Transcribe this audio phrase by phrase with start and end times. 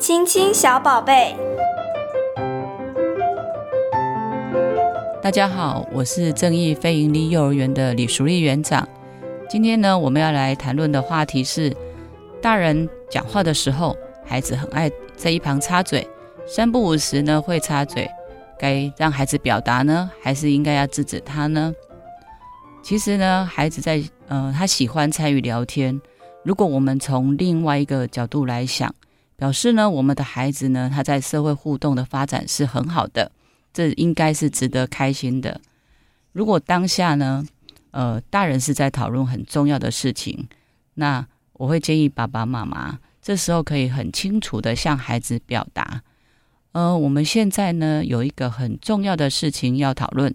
[0.00, 1.36] 亲亲小宝贝，
[5.22, 8.88] 大家好，我是正义非营利幼儿园的李淑丽园长。
[9.50, 11.76] 今天呢，我们要来谈论的话题是：
[12.40, 13.94] 大人讲话的时候，
[14.24, 16.08] 孩子很爱在一旁插嘴，
[16.46, 18.10] 三不五时呢会插嘴，
[18.58, 21.74] 该让孩子表达呢，还是应该要制止他呢？
[22.82, 26.00] 其实呢，孩子在呃，他喜欢参与聊天。
[26.42, 28.94] 如果我们从另外一个角度来想，
[29.40, 33.32] 表示呢，我们的孩子呢，他在社会互动的发展是很好的，
[33.72, 35.58] 这应该是值得开心的。
[36.32, 37.42] 如果当下呢，
[37.90, 40.46] 呃，大人是在讨论很重要的事情，
[40.92, 46.02] 那我会建议爸爸妈妈这时候可以很清楚地向孩子表达，
[46.72, 50.34] 呃，我们现在呢有一个很重要的事情要讨论，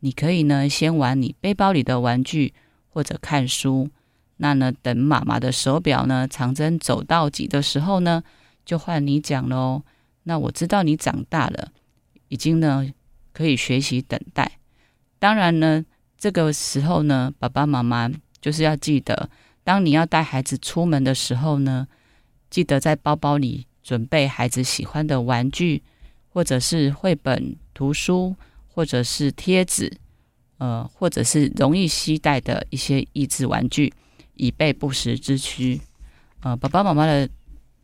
[0.00, 2.52] 你可以呢先玩你背包里的玩具
[2.90, 3.88] 或者看书。
[4.36, 8.22] 那呢，等妈妈的手表呢，长针走到几的时候呢，
[8.64, 9.82] 就换你讲喽。
[10.24, 11.72] 那我知道你长大了，
[12.28, 12.88] 已经呢
[13.32, 14.58] 可以学习等待。
[15.18, 15.84] 当然呢，
[16.16, 19.28] 这个时候呢，爸爸妈妈就是要记得，
[19.64, 21.86] 当你要带孩子出门的时候呢，
[22.50, 25.82] 记得在包包里准备孩子喜欢的玩具，
[26.28, 28.36] 或者是绘本、图书，
[28.68, 29.92] 或者是贴纸，
[30.58, 33.92] 呃，或者是容易携带的一些益智玩具。
[34.34, 35.80] 以备不时之需。
[36.40, 37.28] 呃，爸爸妈妈的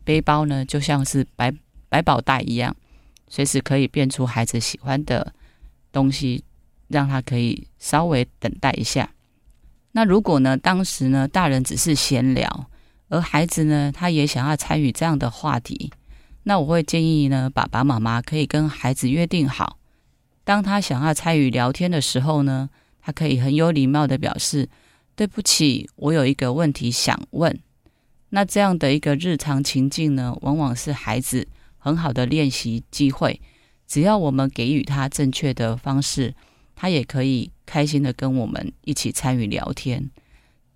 [0.09, 1.53] 背包呢，就像是百
[1.87, 2.75] 百宝袋一样，
[3.27, 5.31] 随时可以变出孩子喜欢的
[5.91, 6.43] 东西，
[6.87, 9.07] 让他可以稍微等待一下。
[9.91, 12.49] 那如果呢，当时呢，大人只是闲聊，
[13.09, 15.91] 而孩子呢，他也想要参与这样的话题，
[16.41, 19.77] 那我会建议呢，爸爸妈妈可以跟孩子约定好，
[20.43, 22.67] 当他想要参与聊天的时候呢，
[22.99, 24.67] 他可以很有礼貌的表示。
[25.15, 27.59] 对不起，我有一个问题想问。
[28.29, 33.41] 那这样的一个日常情境呢，往往是孩子很好的练习机会。
[33.87, 36.33] 只要我们给予他正确的方式，
[36.75, 40.09] 他也可以开心的跟我们一起参与聊天。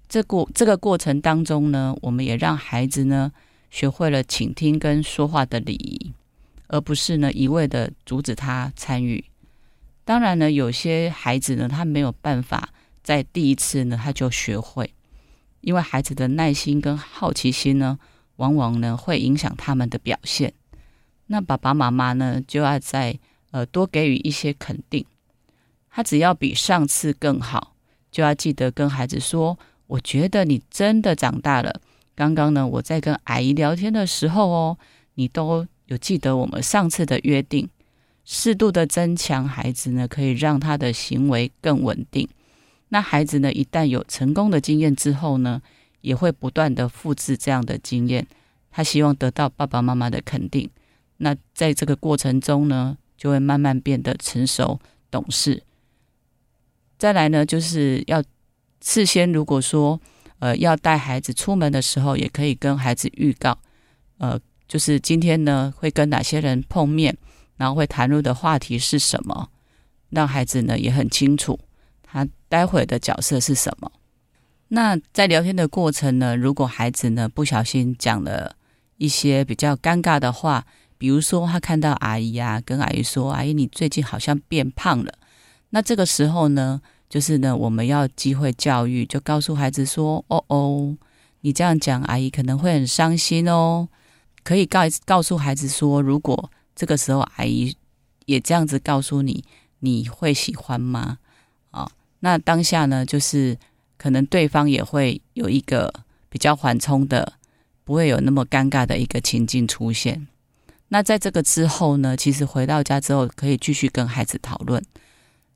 [0.09, 3.31] 这过这个过程当中呢，我们也让孩子呢
[3.69, 6.11] 学会了倾听跟说话的礼仪，
[6.67, 9.23] 而不是呢一味的阻止他参与。
[10.03, 12.69] 当然呢，有些孩子呢，他没有办法。
[13.03, 14.93] 在第一次呢，他就学会，
[15.63, 17.97] 因为孩子的耐心跟好奇心呢，
[18.35, 20.53] 往往呢会影响他们的表现。
[21.27, 23.17] 那爸爸妈妈呢，就要在
[23.51, 25.05] 呃多给予一些肯定。
[25.89, 27.75] 他只要比上次更好，
[28.11, 29.57] 就要记得跟孩子说
[29.87, 31.79] ：“我觉得你真的长大了。
[32.13, 34.77] 刚刚呢，我在跟阿姨聊天的时候哦，
[35.13, 37.69] 你都有记得我们上次的约定。
[38.25, 42.27] 适度的增强孩子呢，可以让他的行为更稳定。”
[42.93, 45.59] 那孩子呢，一旦有成功的经验之后呢，
[46.01, 48.27] 也会不断的复制这样的经验。
[48.69, 50.69] 他希望得到爸爸妈妈的肯定。
[51.17, 55.63] 那在这个过程中呢，就会慢慢变得成熟懂事。
[56.99, 58.23] 再来呢，就是要
[58.79, 59.99] 事先如果说
[60.37, 63.57] 呃要带孩子出门的时候，也可以跟孩子预告，
[64.19, 67.17] 呃，就是今天呢会跟哪些人碰面，
[67.57, 69.49] 然后会谈论的话题是什么，
[70.11, 71.59] 让孩子呢也很清楚。
[72.13, 73.91] 他待会的角色是什么？
[74.67, 78.55] 那在聊天的过程呢，如果孩子呢不小心讲了
[78.97, 80.63] 一些比较尴尬的话，
[80.99, 85.11] 比如说他看到阿姨啊，跟阿姨说：“阿姨，你最近好像变胖了。”
[85.71, 86.79] 那这个时候呢，
[87.09, 90.95] 就是呢，我们要机会教育，就告诉孩子说：“哦哦，
[91.41, 93.89] 你这样讲，阿姨可能会很伤心哦。”
[94.43, 97.75] 可以告告诉孩子说：“如果这个时候阿姨
[98.27, 99.43] 也这样子告诉你，
[99.79, 101.17] 你会喜欢吗？”
[102.23, 103.57] 那当下呢，就是
[103.97, 105.93] 可能对方也会有一个
[106.29, 107.33] 比较缓冲的，
[107.83, 110.25] 不会有那么尴尬的一个情境出现。
[110.87, 114.81] 那在这个之后呢，其实回到家之后可以继续跟孩子讨论。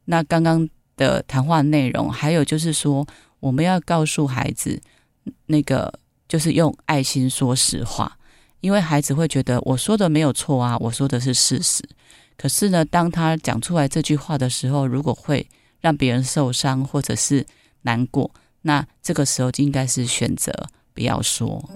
[0.03, 0.67] 那刚刚
[0.97, 3.07] 的谈话内容，还有就是说，
[3.39, 4.81] 我们要告诉孩子，
[5.45, 5.97] 那个
[6.27, 8.17] 就是用爱心说实话，
[8.59, 11.81] 因为孩子会觉得我说的没有错啊，我说的是事实。
[12.35, 15.47] 可是呢，当他讲出来这句话的时候，如果会
[15.79, 17.45] 让别人受伤或者是
[17.81, 18.31] 难过，
[18.61, 20.51] 那这个时候就应该是选择
[20.93, 21.69] 不要说。